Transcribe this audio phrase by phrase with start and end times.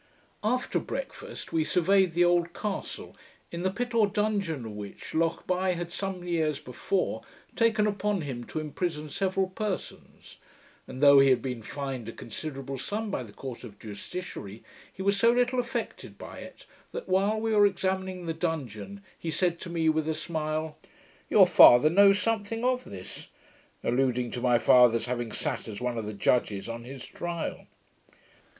[0.43, 3.15] After breakfast, we surveyed the old castle,
[3.51, 7.21] in the pit or dungeon of which Lochbuy had some years before
[7.55, 10.39] taken upon him to imprison several persons;
[10.87, 15.03] and though he had been fined a considerable sum by the Court of Justiciary, he
[15.03, 19.59] was so little affected by it, that while we were examining the dungeon, he said
[19.59, 20.79] to me, with a smile,
[21.29, 23.27] 'Your father knows something of this'
[23.83, 27.67] (alluding to my father's having sat as one of the judges on his trial).